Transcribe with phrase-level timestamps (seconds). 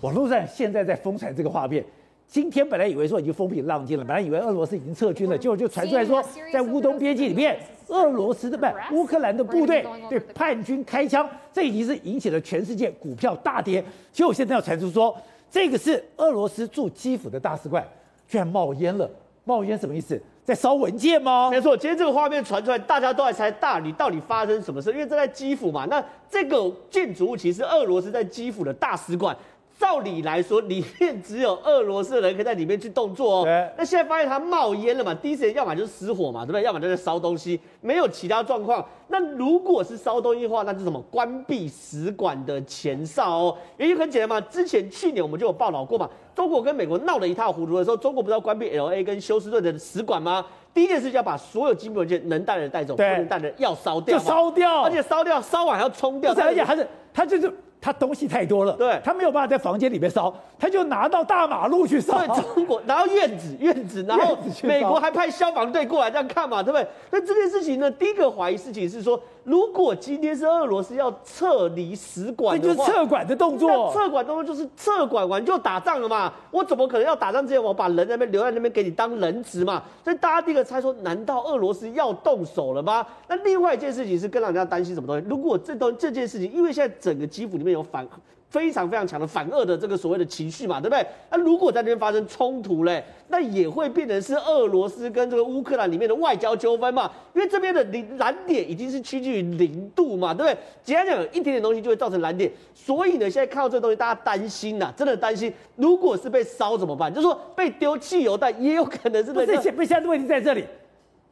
[0.00, 1.84] 网络上现在在疯传这个画面。
[2.28, 8.58] 今天本来以为说已经风平浪静了，本来以为俄罗斯已经撤军了，结果就传出来说，在乌东边境里面，俄罗斯的
[8.90, 13.82] 不乌克兰的部队对叛军开枪，这已经是引起了全世界股票大跌。
[14.12, 15.16] 结果现在要传出说，
[15.50, 17.82] 这个是俄罗斯驻基辅的大使馆
[18.28, 19.10] 居然冒烟了，
[19.44, 20.20] 冒烟什么意思？
[20.44, 21.50] 在烧文件吗？
[21.50, 25.86] 没错，今天这个画面传出来，大家都在猜大理到底发生什么事，因为这在基辅嘛。
[25.86, 29.34] 那这个建筑物其实是俄罗斯在基辅的大使馆。
[29.78, 33.44] 照理来说，里面只有俄罗斯的人可以在里面去动作哦。
[33.44, 35.14] 对那现在发现它冒烟了嘛？
[35.14, 36.62] 第一时间要么就是失火嘛，对不对？
[36.62, 38.84] 要么就是烧东西，没有其他状况。
[39.06, 41.00] 那如果是烧东西的话，那就是什么？
[41.10, 43.56] 关闭使馆的前哨哦。
[43.76, 50.44] 原因很简单嘛，之前去年我们就有报道过嘛，中国跟美国闹得一塌糊涂的时候，中国不是要关闭 LA 跟休斯顿的使馆吗？
[50.74, 56.84] 第一件事就要把所有机密文件能带的带走，不能带的要烧掉，就烧掉，而且烧掉，烧完还要冲掉，而且还是
[57.14, 57.52] 他就是。
[57.80, 62.18] 他东西太多了，对，他没有办法在房间里面烧，他就拿到大马路去烧。
[62.18, 66.86] 对，中国 拿到院子，院子，然后美国还派消防队过来这样看嘛，对不对？
[67.10, 73.90] 那这件事情呢，第一个怀疑事情是说，如果今天是俄罗斯要撤离使馆的话，这就是撤馆的动作。
[73.94, 79.82] 撤馆动作就是撤馆完就打仗了嘛，我怎么可能要打仗之前我把人在那边留在那边给你当人质嘛？
[80.04, 83.06] 所以大家第一个猜说，难道俄罗斯要动手了吗？
[83.26, 85.26] 那另外一件事情是更让人家担心什么东西？
[85.26, 88.06] 如果这东这件事情，因为现在整个基辅里面有反。
[88.48, 91.06] 非常非常强的反俄的这个所谓的情绪嘛，对不对？
[91.30, 97.10] 那如果在那边发生冲突嘞，那也会变成是俄罗斯跟这个乌克兰里面的外交纠纷嘛。
[97.34, 100.58] 因为这边的零燃点已经是趋近于零度嘛，对不对？
[100.82, 102.50] 简单讲，一点点东西就会造成燃点。
[102.74, 107.12] 所以呢，现在看到这个东西，大家担心呐，真的担心，如果是被烧怎么办？
[107.12, 109.44] 就是说被丢汽油弹，也有可能是被。
[109.76, 110.64] 不是，现在的问题在这里。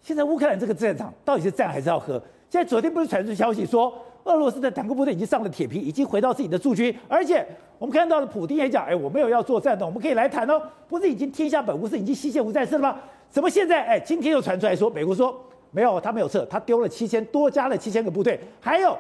[0.03, 2.23] 现在乌克兰这个战场到底是战还是要和？
[2.51, 3.93] 现在昨天不是传出消息说？
[4.27, 7.47] 俄罗斯的坦克部队已经上了铁皮，已经回到自己的驻军，而且
[7.79, 10.61] 我们看到了普丁也讲，哎，我没有要做战斗，我们可以来谈哦。
[10.89, 12.97] 不是已经天下本无事，已经西线无战事了吗？
[13.31, 15.35] 怎么现在，哎，今天又传出来说，美国说
[15.71, 18.99] 没有，他没有撤，他丢了七千，多加了七千个部队，还有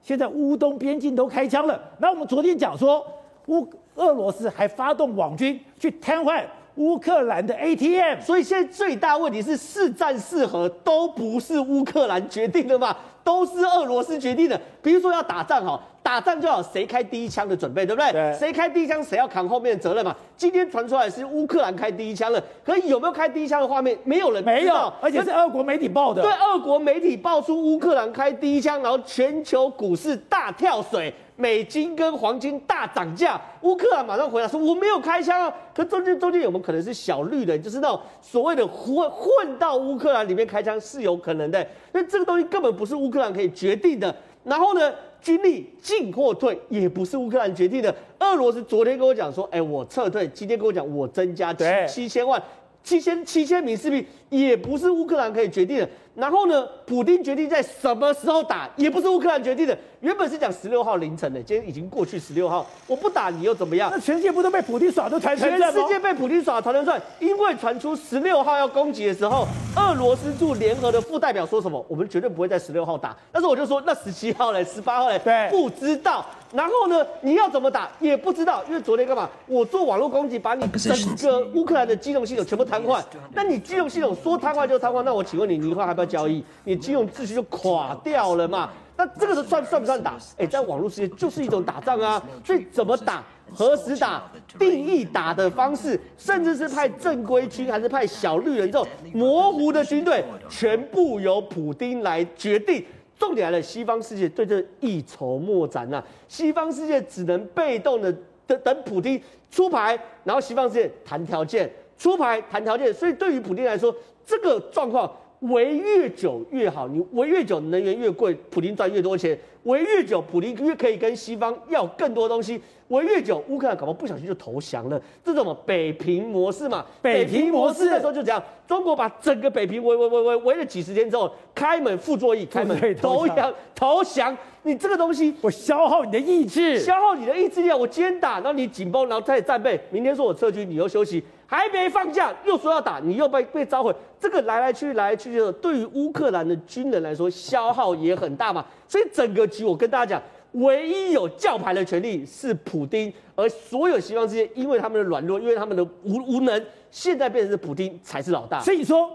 [0.00, 1.80] 现在乌东边境都开枪了。
[1.98, 3.04] 那我们昨天讲说，
[3.46, 6.44] 乌俄罗斯还发动网军去瘫痪
[6.76, 12.96] 乌克兰的 ATM，所以现在最大问题是是战是和都不是乌克兰决定的嘛。
[13.28, 18.10] 都是俄罗斯决定的，比如说要打仗哈，打仗就要谁开第一枪的准备，对不对？
[18.10, 18.32] 对。
[18.32, 20.16] 谁开第一枪，谁要扛后面的责任嘛。
[20.34, 23.98] 今天传出来是乌克兰开第一枪了，可是有没有开第一枪的画面？
[24.04, 26.22] 没有人没有，而且是俄国媒体报的。
[26.22, 31.12] 对，俄国媒体爆出乌克兰开第一枪，然后全球股市大跳水。
[31.40, 41.64] 美金跟黄金大涨价，乌克兰马上回答说：“我没有开枪啊。”可中间中间有没有可能是小绿人，就是那种所谓的混混到乌克兰里面开枪是有可能的。
[41.92, 44.14] 那这个东西根本不是乌克兰可以决定的。
[44.44, 47.94] 然后呢，军力进或退也不是乌克兰决定的。
[48.18, 52.42] 俄罗斯昨天跟我讲说：“哎，我撤退。”今天跟我讲我增加七七千万。
[52.84, 55.88] 七千七千名士兵也不是乌克兰可以决定的。
[56.14, 59.78] 然后呢，普丁决定在什么时候打，也不是乌克兰决定的。
[60.00, 63.88] 原本是讲十六号凌晨的，今天已经过去十六号，我不打你又怎么样？
[63.92, 65.72] 那全世界不都被普丁耍都团团转？
[65.72, 69.46] 全世界被普丁耍团团转，因为传出十六号要攻击的时候，
[69.76, 71.84] 俄罗斯驻联合的副代表说什么？
[71.88, 73.16] 我们绝对不会在十六号打。
[73.30, 76.26] 但是我就说，那十七号嘞，十八号嘞，对，不知道。
[76.52, 79.28] 然后呢，你要怎么打也不知道，因为昨天干嘛？
[79.46, 83.02] 我做网络攻击，把你整个乌克兰的金融系统全部瘫痪。
[83.34, 86.44] 那你金融系统说瘫痪就瘫痪，那我请问你，你以后还不要交易？
[86.64, 88.70] 你金融秩序就垮掉了嘛？
[88.96, 90.18] 那这个是算算不算打？
[90.36, 92.22] 哎，在网络世界就是一种打仗啊。
[92.44, 93.24] 所以怎么打？
[93.52, 94.22] 何时打？
[94.58, 102.84] 定义打的方式，甚至是派正规军还是派小绿人这种模糊的军队，全部由普丁来决定。
[103.18, 106.02] 重点来了，西方世界对这一筹莫展呐。
[106.28, 108.12] 西方世界只能被动的
[108.46, 109.20] 等等普丁
[109.50, 112.94] 出牌，然后西方世界谈条件，出牌谈条件。
[112.94, 113.94] 所以对于普京来说，
[114.24, 115.10] 这个状况
[115.40, 119.38] 围越久越好，你围越久，能源越贵，普丁赚越多钱。
[119.64, 122.60] 围越久，普丁越可以跟西方要更多东西。
[122.88, 126.86] 围越久，乌克兰搞不好不小心就投降了，这种北平模式嘛。
[127.02, 134.34] 北平模式的时候就这样，中国把整个北平围围围围围了几十天之后，开门傅作义，开门投降投降。
[134.62, 137.76] 你这个东西，我消耗你的意志，消耗你的意志力啊！
[137.76, 148.64] 我今天打，然后你紧绷，然后开始战备，明天说我撤军，你又休息，还没放假又说要打，你又被被召回，这个来来去去来来去去的，对于乌克兰的军人来说，消耗也很大嘛。
[148.86, 150.22] 所以整个局，我跟大家讲。
[150.52, 158.58] 唯一有叫牌的权利是普丁，而所有西方世界因为他们的软弱，因为他们的无无能，现在变成是普丁才是老大。
[158.60, 159.10] 所以说，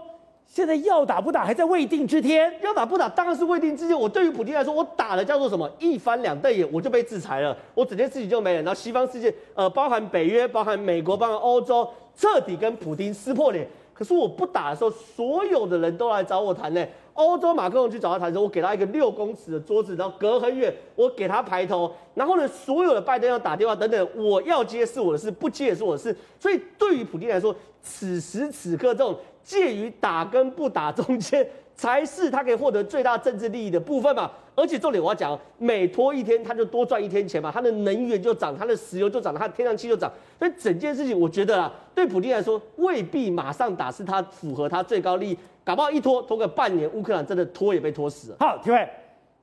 [0.46, 2.54] 现在要打不打还在未定之天。
[2.62, 3.98] 要打不打当然是未定之天。
[3.98, 8.62] 我对于普丁来说，我打了叫做什么一翻两瞪眼，我就被制裁了，我整件事情就没了。
[8.62, 13.68] 然后西方世界，呃，包含北约、包含美国、包含欧洲，彻底跟普京撕破脸。
[13.92, 16.84] 可是我不打的时候，所有的人都来找我谈呢。
[17.12, 21.92] 欧洲马克龙去找他谈的时候，我给他一个六公尺的桌子，然后隔很远，我给他排头。
[22.12, 26.16] 然后呢，所有的拜登要打电话等等，我要接是我的事，不接也是我的事。
[26.40, 34.30] 所以对于普京来说，此时此刻这种介于打跟不打中间，才是他可以获得最大政治利益的部分嘛。
[34.56, 40.08] 而且重点我要讲，每拖一天他就多赚一天钱嘛，他的能源就涨，他的石油就涨，他的天然气就涨。
[40.38, 48.36] 所以整件事情，我觉得啊，对普丁来说未必马上打是他符合他最高利益，搞不好一拖拖个半年，乌克兰真的拖也被拖死了。
[48.38, 48.88] 好，各位，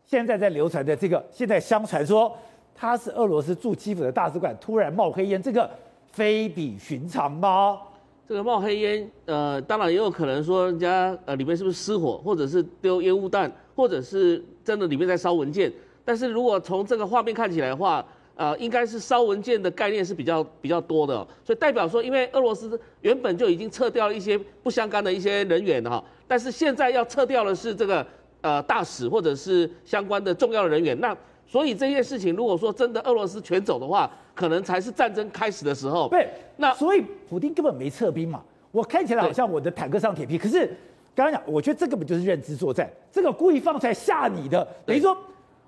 [0.05, 2.31] 现在在流传的这个，现在相传说
[2.73, 5.69] 他是俄罗斯驻基辅的大使馆突然冒黑烟，这个
[6.13, 7.77] 非比寻常吗？
[8.27, 15.71] 这个冒黑烟，呃，当然也有可能说人家呃里面是不是失火，或者是丢烟雾弹，或者是真的里面在烧文件。
[16.05, 28.05] 但是如果从这个画面看起来的话，呃，应该是烧文件的概念是比较比较多的，所以代表说，因为俄罗斯原本就已经撤掉了一些不相干的一些人员哈，但是现在要撤掉的是这个
[28.39, 31.15] 呃大使或者是相关的重要人员，那
[31.45, 34.09] 所以这件事情如果说真的俄罗斯全走的话，
[34.41, 36.09] 可能才是战争开始的时候。
[36.09, 36.27] 对，
[36.57, 38.41] 那所以普丁根本没撤兵嘛。
[38.71, 40.65] 我看起来好像我的坦克上铁皮，可是
[41.13, 45.15] 刚刚讲，我觉得这根本就是认知作战，这个故意放出来吓你的，等于说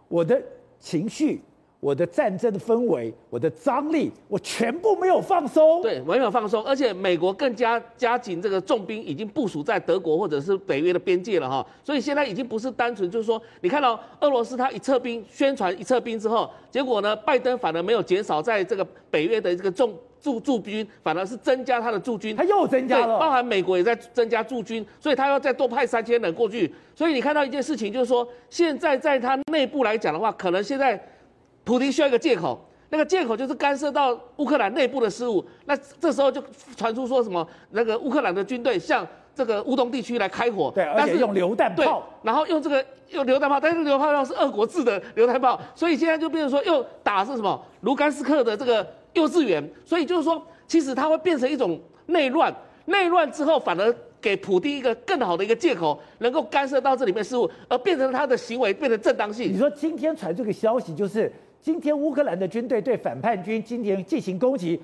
[0.07, 0.41] 我的
[0.79, 1.39] 情绪。
[1.83, 5.81] 我的战争的氛围，我的张力，我全部没有放松。
[5.81, 11.65] 对，没有放松，而且美国更加加紧这个重兵，已经部署在德国或者是北约的边界了哈。
[11.83, 22.33] 所以现在已经不是单纯就是说，你看到俄罗斯他一撤兵，宣传一撤兵之后，结果呢，拜登反而没有减少在这个北约的这个重驻驻军，反而是增加他的驻军。
[22.33, 26.73] 他又增加了，包含美国也在增加驻军，所以他要再多派三千人过去。
[26.95, 30.97] 所以你看到一件事情，就是说现在在他内部来讲的话，可能现在。
[31.63, 35.43] 普丁需要一个借口，那个借口就是干涉到乌克兰内部的事务。
[35.65, 36.43] 那这时候就
[36.75, 52.53] 传出说什么，那个乌克兰的军队向这个乌东地区来开火，对，而且用榴弹炮，然后用这个用榴弹炮，但是榴弹炮是俄国制的榴弹炮，所以现在就变成说又打是什么卢甘斯克的这个幼稚园，所以就是说，其实它会变成一种内乱，
[52.85, 53.95] 内乱之后反而。
[54.23, 59.51] 给普丁一个更好的一个借口，能够干涉到这里面事务，而变成他的行为变成正当性。
[59.51, 61.29] 你说今天传这个消息，就是
[61.63, 64.77] 今天乌克兰的军队对反叛军今天进行攻击，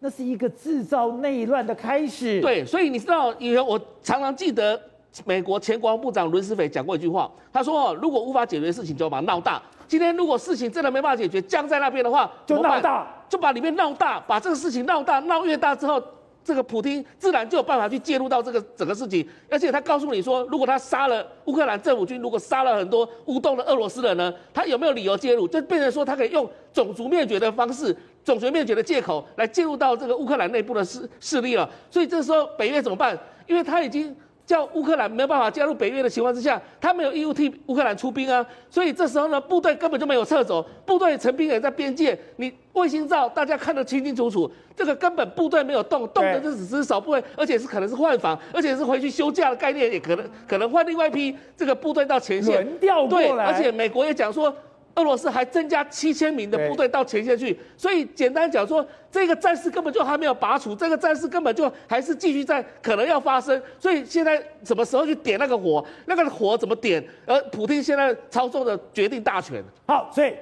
[0.00, 2.40] 那是一个制造内乱的开始。
[2.40, 4.78] 对，所以你知道，因为我常常记得
[5.24, 9.62] 美国前国防部长伦斯菲讲过一句话，他说：“哦，如果无法解决的事情，就把它闹大。
[9.86, 16.02] 今天如果事情真的没办法解决，僵在那边的话，就闹大，就把里面闹大，把这个事情闹大，闹越大之后。”
[16.44, 25.48] 这个普京自然就有办法去介入到这个整个事情，而且他告诉你说，如果他杀了乌克兰政府军，如果杀了很多乌东的俄罗斯人呢，他有没有理由介入？
[25.48, 31.68] 就变成说他可以用种族灭绝的方式、种族灭绝的借口来介入到这个乌克兰内部的势势力了。
[31.90, 33.18] 所以这时候北约怎么办？
[33.46, 34.14] 因为他已经。
[34.46, 54.54] 叫乌克兰没有办法加入北约的情况之下，他没有义务替乌克兰出兵啊，所以这时候呢，部队根本就没有撤走，部队成兵也在边界，你卫星照大家看得清清楚楚，这个根本部队没有动，动的就只是少部分，而且是可能是换防，而且是回去休假的概念，也可能可能换另外一批这个部队到前线，轮调过来，对，而且美国也讲说。
[54.94, 63.60] 俄罗斯还增加七千名的部队到前线去，所以简单讲说，这个战事根本就还没有拔除，这个战事根本就还是继续在可能要发生。
[63.78, 67.04] 所以现在什么时候去点那个火，那个火怎么点？
[67.26, 69.62] 而普京现在操纵的决定大权。
[69.86, 70.32] 好，所以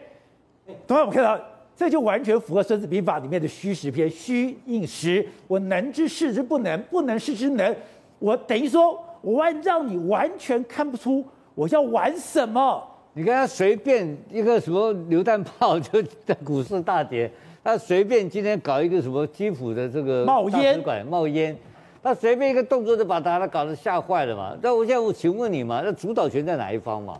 [0.86, 1.42] 同样我们看到，
[1.74, 7.74] 这就完全符合《孙子兵法》里面的虚实篇：虚应实，我能之事之不能，不能事之能。
[8.18, 11.24] 我等于说，我要让你完全看不出
[11.54, 12.86] 我要玩什么。
[13.14, 17.30] 你看他随便一个什么榴弹炮就在股市大跌，
[17.62, 21.54] 他随便今天搞一个什么基辅的这个冒烟冒烟，
[22.02, 24.56] 他随便一个动作就把大家搞得吓坏了嘛。
[24.62, 27.18] 那我现在我请问你嘛，那主导权在哪一方嘛？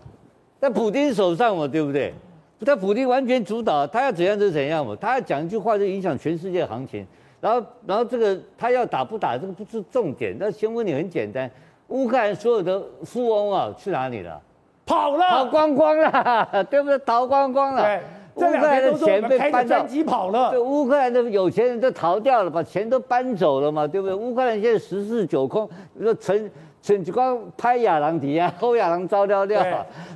[0.59, 2.15] 在普京手上嘛，对不对？
[2.65, 4.97] 在普京完全主导，他要怎样就怎样嘛。
[4.99, 7.07] 他要讲一句话就影响全世界行情，
[7.39, 10.35] 然后然后这个他要打不打这个不是重点。
[10.41, 11.51] 那先问你很简单，
[11.89, 14.41] 乌克兰所有的富翁啊去哪里了？
[14.87, 16.99] 跑了，跑光光了， 对不对？
[17.01, 17.83] 逃光光了。
[17.83, 18.01] 对，
[18.35, 20.51] 乌克兰的钱被搬到机跑了。
[20.51, 24.15] 对，乌克兰的有钱人都逃掉了，把钱都搬走了嘛，对不对？
[24.15, 26.51] 乌克兰现在十室九空，你说陈
[26.83, 29.63] 陈吉光拍亚郎迪啊，后亚郎招掉掉。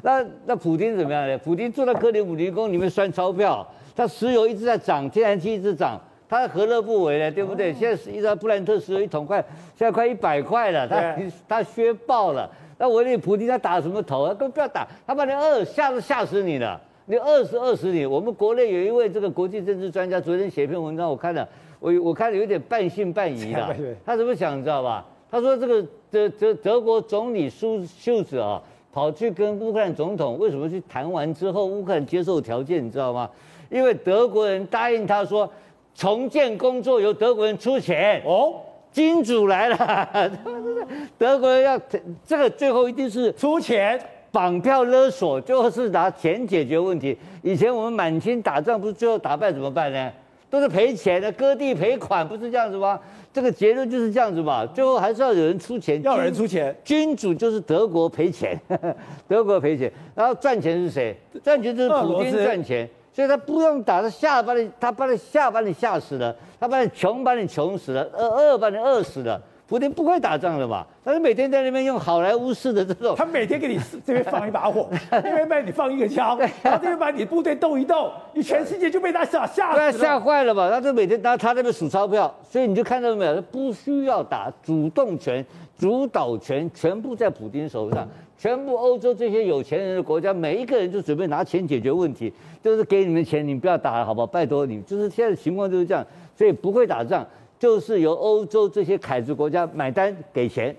[0.03, 1.39] 那那普京怎么样呢？
[1.39, 7.30] 普京坐在克里姆林宫里面算钞票，他石油一直在涨，天然气一直涨，他何乐不为呢？
[7.30, 7.73] 对不对？
[7.73, 9.38] 现在一张布兰特石油一桶快，
[9.76, 11.14] 现在快一百块了，他
[11.49, 12.50] 他削爆了。
[12.78, 14.28] 那我那普丁他打什么头啊？
[14.30, 16.80] 根本不要打，他把你饿吓都吓死你了。
[17.06, 18.04] 你饿死饿死你。
[18.04, 23.76] 我们国内有一位这个国际政治专家，昨天写一篇文章，我看了，我我看了有点半信半疑的。
[24.04, 25.06] 他怎么想你知道吧？
[25.30, 28.61] 他说这个德德德国总理舒秀子啊，
[28.92, 33.30] 跑去跟乌克兰总统为什么去谈完之后，乌克兰接受条件，你知道吗？
[33.71, 35.50] 因为德国人答应他说，
[35.97, 38.55] 重建工作由德国人出钱哦，
[38.93, 40.31] 金主来了，
[41.17, 41.81] 德国人要
[42.26, 43.99] 这个最后一定是出钱。
[44.33, 47.17] 绑票勒索，最后是拿钱解决问题。
[47.41, 50.12] 以前我们满清打仗，不是最后打败怎么办呢？
[50.50, 53.00] 都是赔钱的，割地赔款，不是这样子吗？
[53.33, 54.67] 这个结论就是这样子嘛。
[54.67, 58.61] 最后还是要有人出钱，要有人出钱，君主就是德国赔钱，
[59.26, 61.17] 德国赔钱，然后赚钱是谁？
[61.43, 62.87] 赚钱就是普京赚钱，
[63.17, 69.41] 所以他不用打，他吓把你，他把你吓把你吓死了，他把你穷把你穷死了，饿饿把你饿死了。
[69.67, 70.85] 普丁不会打仗的嘛？
[71.03, 80.71] 他是每天在那边用好莱坞式的这种，他每天给你这边放一把火， 那边帮你放一个枪，然后这边把你部队动一动，你全世界就被他吓吓死了，吓坏了嘛？
[80.71, 83.35] 他就每天他他那边数钞票，所以你就看到没有？
[83.35, 85.43] 他不需要打，主动权、
[85.79, 88.07] 主导权全部在普京手上，
[88.38, 94.26] 全部欧洲这些有钱人的国家，每一个人就准备拿钱解决问题，就是给你们钱，你不要打了，好不好？
[94.26, 97.26] 拜托你，就是现在的情况就是这样，所以不会打仗。
[97.59, 100.76] 就是由欧洲这些凯子国家买单给钱，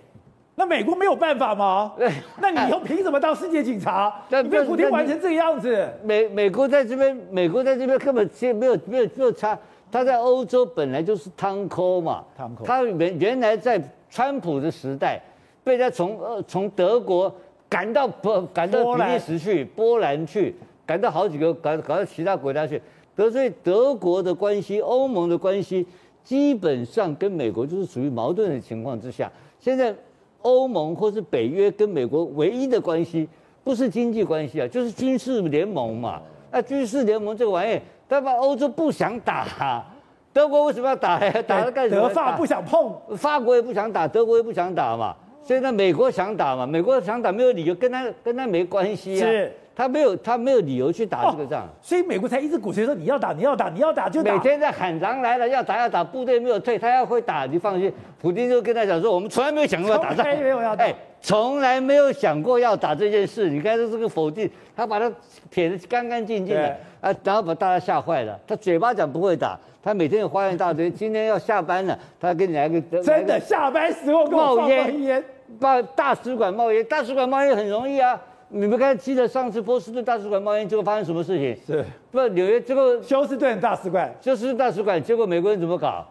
[0.54, 1.92] 那美国没有办法吗？
[1.98, 2.08] 对，
[2.40, 4.14] 那你以后凭什么当世界警察？
[4.44, 5.90] 你被普京玩成这个样子。
[6.04, 9.58] 美美国在这边，美国在这边根本没有没有没有差。
[9.92, 12.64] 他在欧洲本来就是汤抠嘛，汤抠。
[12.64, 15.20] 他原原来在川普的时代，
[15.64, 17.34] 被他从呃从德国
[17.70, 20.56] 赶到波赶到比利时去，波兰去，
[20.86, 22.82] 赶到好几个赶赶到其他国家去，
[23.16, 25.86] 得罪德国的关系，欧盟的关系。
[26.24, 29.32] 基本上跟美国就是属于矛盾的情况之下，
[29.62, 29.96] 现在
[30.42, 33.26] 欧盟或是北约跟美国唯一的关系
[33.64, 36.22] 不是经济关系啊，就是军事联盟嘛。
[36.52, 39.86] 那军事联盟这个玩意，他把欧洲不想打，
[40.34, 41.42] 德国为什么要打呀？
[41.48, 42.10] 打了干什么？
[42.10, 45.16] 德法不想碰，法国也不想打，德国也不想打嘛。
[45.44, 49.30] 现在，美国想打嘛，美国想打没有理由，跟他跟他没关系啊。
[49.78, 54.34] 他没有，他没有理由去打这个仗，哦、所以美国才一直鼓吹说你要打，你要打，你要打就打。
[54.34, 57.94] 每天在喊狼来了，要打要打，部队没有退，他要会打，你放心。
[58.20, 63.52] 普京就跟他讲说，我们从来没有想过要打仗，从来没有要打，哎，从来没有想过要打这件事。
[63.52, 65.12] 你看这是个否定，他把他
[65.52, 68.36] 撇得干干净净的啊，然后把大家吓坏了。
[68.48, 70.90] 他嘴巴讲不会打，他每天有花样一大堆。
[70.90, 75.24] 今天要下班了，他给你来个真的下班时候冒烟，
[75.60, 78.20] 把大使馆冒烟，大使馆冒烟很容易啊。
[78.50, 81.58] 你们刚才记得上次波士顿大使馆冒烟，结果发生什么事情？
[81.66, 86.08] 是，不纽约这个休斯顿大使馆，休斯顿大使馆，结果美国人怎么搞？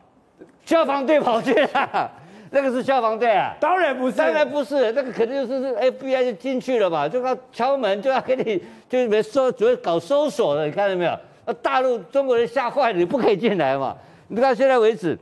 [0.66, 2.10] 消防队跑去了，
[2.50, 3.54] 那个是消防队啊？
[3.58, 11.18] 当然不是，当然不是，那个肯定就是是 FBI 就进去了嘛，就要敲门，就要给你，就是没搜，主要搞搜索的，你看到没有？
[11.46, 13.96] 那大陆中国人吓坏了，你不可以进来嘛？
[14.28, 15.16] 你看现在为止。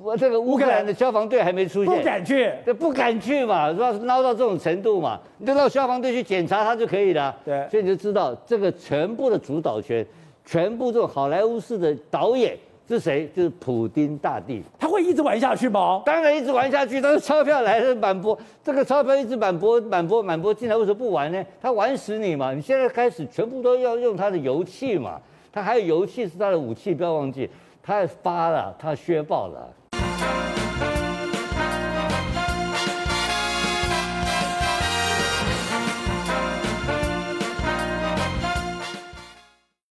[0.00, 3.90] 我这个乌克兰的消防队还没出现，不敢去，这不敢去嘛，是吧？
[4.02, 7.34] 闹到这种程度嘛，你就让消防队去检查他就可以了。
[7.44, 10.06] 对，所以你就知道这个全部的主导权，
[10.44, 13.26] 全部这种好莱坞式的导演是谁？
[13.34, 14.62] 就是普丁大帝。
[14.78, 16.02] 他会一直玩下去吗？
[16.04, 21.42] 当然一直玩下去，但是钞票来了满钵，这个钞票一直满钵满钵满钵进来，为什么不玩呢？
[21.62, 22.52] 他玩死你嘛！
[22.52, 25.18] 你现在开始全部都要用他的油气嘛，
[25.50, 27.48] 他还有油气是他的武器，不要忘记。
[27.82, 29.68] 他发了，他削爆了。